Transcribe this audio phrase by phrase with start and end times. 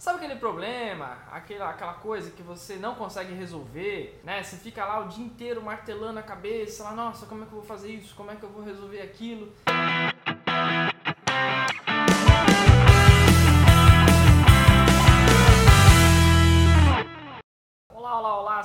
[0.00, 4.42] Sabe aquele problema, aquela, aquela coisa que você não consegue resolver, né?
[4.42, 7.58] Você fica lá o dia inteiro martelando a cabeça, lá, nossa, como é que eu
[7.58, 8.14] vou fazer isso?
[8.14, 9.52] Como é que eu vou resolver aquilo?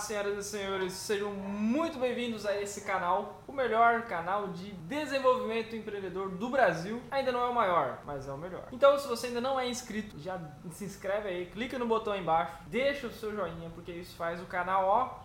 [0.05, 6.29] Senhoras e senhores, sejam muito bem-vindos a esse canal, o melhor canal de desenvolvimento empreendedor
[6.29, 7.01] do Brasil.
[7.09, 8.67] Ainda não é o maior, mas é o melhor.
[8.71, 10.39] Então, se você ainda não é inscrito, já
[10.69, 14.39] se inscreve aí, clica no botão aí embaixo, deixa o seu joinha, porque isso faz
[14.39, 15.24] o canal, ó,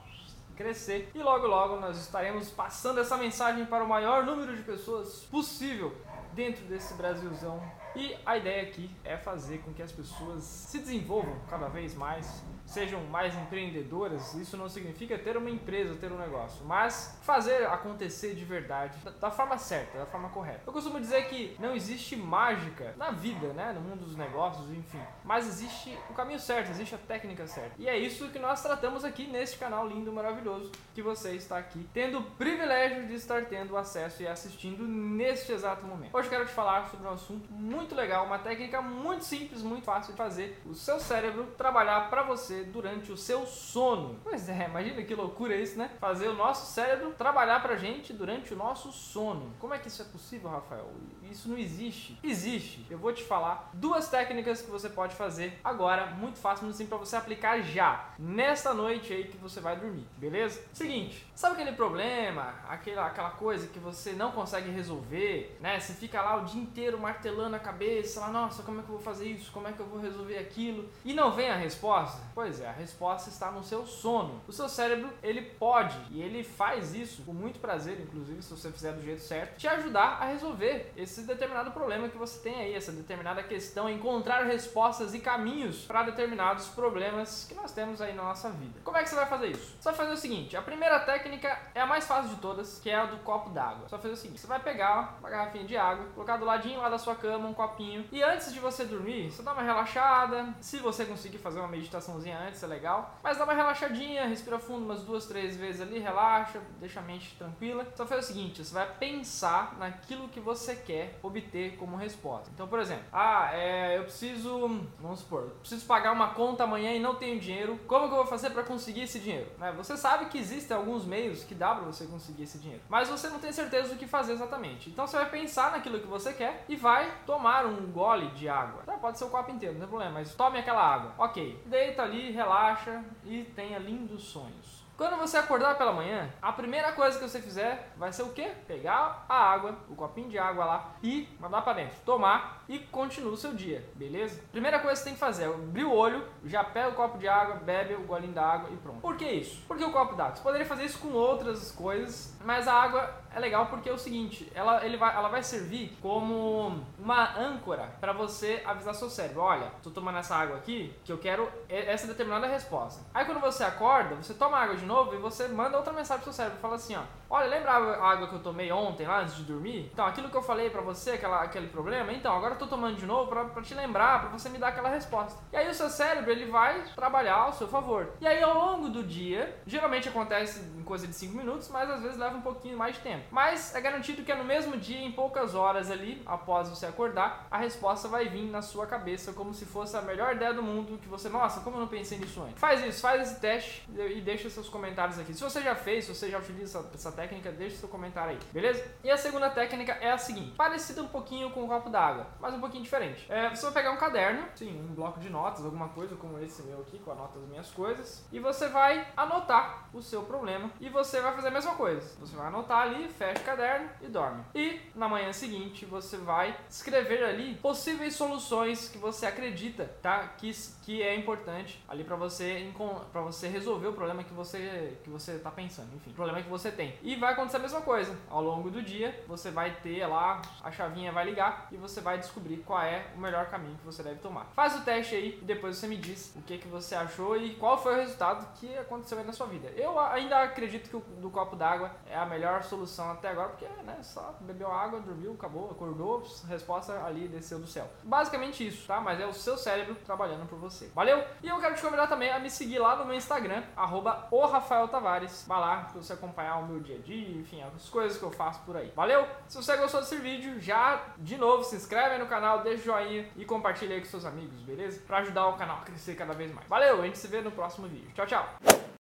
[0.60, 1.10] crescer.
[1.14, 5.96] E logo logo nós estaremos passando essa mensagem para o maior número de pessoas possível
[6.34, 7.60] dentro desse Brasilzão.
[7.95, 12.45] E a ideia aqui é fazer com que as pessoas se desenvolvam cada vez mais,
[12.65, 14.32] sejam mais empreendedoras.
[14.34, 19.30] Isso não significa ter uma empresa, ter um negócio, mas fazer acontecer de verdade, da,
[19.30, 20.62] forma certa, da forma correta.
[20.66, 25.01] Eu costumo dizer que não existe mágica na vida, né, no mundo dos negócios, enfim,
[25.24, 27.73] mas existe o caminho certo, existe a técnica certa.
[27.77, 30.49] E é isso que nós tratamos aqui neste canal lindo, maravilhoso,
[30.95, 35.87] que você está aqui tendo o privilégio de estar tendo acesso e assistindo neste exato
[35.87, 36.15] momento.
[36.15, 40.12] Hoje quero te falar sobre um assunto muito legal, uma técnica muito simples, muito fácil
[40.12, 44.18] de fazer o seu cérebro trabalhar para você durante o seu sono.
[44.23, 45.90] Pois é, imagina que loucura isso, né?
[46.01, 49.54] Fazer o nosso cérebro trabalhar pra gente durante o nosso sono.
[49.59, 50.90] Como é que isso é possível, Rafael?
[51.30, 52.18] Isso não existe.
[52.23, 52.87] Existe.
[52.90, 56.90] Eu vou te falar duas técnicas que você pode fazer agora, muito fácil, muito simples
[56.90, 60.40] para você aplicar já, nesta noite aí que você vai dormir, beleza?
[60.73, 65.78] Seguinte, sabe aquele problema, aquela, aquela coisa que você não consegue resolver, né?
[65.78, 68.94] Você fica lá o dia inteiro martelando a cabeça, lá, nossa, como é que eu
[68.94, 69.50] vou fazer isso?
[69.53, 70.88] Como é que eu vou resolver aquilo?
[71.05, 72.22] E não vem a resposta?
[72.34, 74.41] Pois é, a resposta está no seu sono.
[74.47, 78.71] O seu cérebro, ele pode, e ele faz isso com muito prazer, inclusive se você
[78.71, 82.75] fizer do jeito certo, te ajudar a resolver esse determinado problema que você tem aí,
[82.75, 88.22] essa determinada questão, encontrar respostas e caminhos para determinados problemas que nós temos aí na
[88.22, 88.81] nossa vida.
[88.84, 89.77] Como é que você vai fazer isso?
[89.78, 92.91] Você vai fazer o seguinte, a primeira técnica é a mais fácil de todas, que
[92.91, 93.87] é a do copo d'água.
[93.88, 96.89] Vai fazer o seguinte, você vai pegar uma garrafinha de água, colocar do ladinho lá
[96.89, 100.78] da sua cama um copinho, e antes de você dormir, você dá uma relaxada, se
[100.78, 105.03] você conseguir fazer uma meditaçãozinha antes, é legal, mas dá uma relaxadinha, respira fundo umas
[105.03, 107.84] duas, três vezes ali, relaxa, deixa a mente tranquila.
[107.97, 112.50] Vai fazer o seguinte, você vai pensar naquilo que você quer obter como resposta.
[112.55, 117.00] Então, por exemplo, ah, é, eu preciso, vamos supor, preciso pagar uma conta amanhã e
[117.00, 117.78] não tenho dinheiro.
[117.87, 119.50] Como que eu vou fazer para conseguir esse dinheiro?
[119.59, 119.73] Né?
[119.73, 123.28] Você sabe que existem alguns meios que dá para você conseguir esse dinheiro, mas você
[123.28, 124.91] não tem certeza do que fazer exatamente.
[124.91, 128.82] Então, você vai pensar naquilo que você quer e vai tomar um gole de água.
[128.84, 131.15] Tá, pode ser o copo inteiro, não tem problema, mas tome aquela água.
[131.19, 134.81] Ok, deita ali, relaxa e tenha lindos sonhos.
[135.00, 138.53] Quando você acordar pela manhã, a primeira coisa que você fizer vai ser o quê?
[138.66, 143.33] Pegar a água, o copinho de água lá e mandar para dentro, tomar e continua
[143.33, 144.43] o seu dia, beleza?
[144.53, 147.16] Primeira coisa que você tem que fazer é abrir o olho, já pega o copo
[147.16, 149.00] de água, bebe o golinho da água e pronto.
[149.00, 149.65] Por que isso?
[149.66, 150.37] Porque o copo d'água.
[150.37, 153.99] Você poderia fazer isso com outras coisas, mas a água é legal porque é o
[153.99, 159.43] seguinte, ela, ele vai, ela vai servir como uma âncora para você avisar seu cérebro,
[159.43, 163.03] olha, tô tomando essa água aqui que eu quero essa determinada resposta.
[163.15, 166.33] Aí quando você acorda, você toma água de novo e você manda outra mensagem pro
[166.33, 169.37] seu cérebro, fala assim, ó, olha, lembra a água que eu tomei ontem lá antes
[169.37, 169.91] de dormir?
[169.93, 172.97] Então, aquilo que eu falei para você, aquela, aquele problema, então, agora eu tô tomando
[172.97, 175.41] de novo pra te lembrar, pra você me dar aquela resposta.
[175.53, 178.12] E aí o seu cérebro, ele vai trabalhar ao seu favor.
[178.21, 182.03] E aí ao longo do dia, geralmente acontece em coisa de 5 minutos, mas às
[182.03, 183.19] vezes leva um pouquinho mais de tempo.
[183.31, 187.47] Mas é garantido que é no mesmo dia, em poucas horas ali, após você acordar,
[187.50, 190.98] a resposta vai vir na sua cabeça como se fosse a melhor ideia do mundo,
[190.98, 192.58] que você, nossa, como eu não pensei nisso antes.
[192.58, 195.34] Faz isso, faz esse teste e deixa seus comentários aqui.
[195.34, 198.38] Se você já fez, se você já utiliza essa, essa técnica, deixa seu comentário aí,
[198.53, 198.84] beleza?
[199.03, 202.54] E a segunda técnica é a seguinte, parecida um pouquinho com o copo d'água, mas
[202.54, 203.26] um pouquinho diferente.
[203.28, 206.62] É, você vai pegar um caderno, sim, um bloco de notas, alguma coisa como esse
[206.62, 210.88] meu aqui, com anota as minhas coisas, e você vai anotar o seu problema e
[210.88, 212.16] você vai fazer a mesma coisa.
[212.20, 214.43] Você vai anotar ali, fecha o caderno e dorme.
[214.54, 220.28] E na manhã seguinte você vai escrever ali possíveis soluções que você acredita, tá?
[220.38, 220.50] Que,
[220.82, 222.70] que é importante ali para você
[223.12, 226.49] para você resolver o problema que você que você tá pensando, enfim, o problema que
[226.49, 226.94] você tem.
[227.02, 228.17] E vai acontecer a mesma coisa.
[228.29, 232.19] Ao longo do dia, você vai ter lá a chavinha vai ligar e você vai
[232.19, 234.46] descobrir qual é o melhor caminho que você deve tomar.
[234.55, 237.55] Faz o teste aí e depois você me diz o que que você achou e
[237.55, 239.69] qual foi o resultado que aconteceu aí na sua vida.
[239.76, 243.49] Eu ainda acredito que o do copo d'água é a melhor solução solução até agora,
[243.49, 247.88] porque né, só bebeu água, dormiu, acabou, acordou, resposta ali desceu do céu.
[248.02, 249.00] Basicamente isso, tá?
[249.00, 250.91] Mas é o seu cérebro trabalhando por você.
[250.94, 251.25] Valeu?
[251.43, 254.44] E eu quero te convidar também a me seguir lá no meu Instagram, arroba o
[254.47, 255.44] Rafael Tavares.
[255.49, 258.31] Vai lá pra você acompanhar o meu dia a dia, enfim, as coisas que eu
[258.31, 258.93] faço por aí.
[258.94, 259.26] Valeu?
[259.49, 262.85] Se você gostou desse vídeo, já de novo se inscreve aí no canal, deixa o
[262.85, 265.00] joinha e compartilha aí com seus amigos, beleza?
[265.06, 266.69] Pra ajudar o canal a crescer cada vez mais.
[266.69, 268.11] Valeu, a gente se vê no próximo vídeo.
[268.14, 269.00] Tchau, tchau!